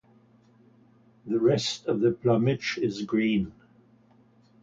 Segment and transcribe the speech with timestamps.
[1.27, 3.51] The rest of the plumage is green.